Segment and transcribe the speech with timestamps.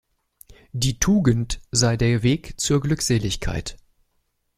[0.71, 3.77] Die Tugend sei der Weg zur Glückseligkeit.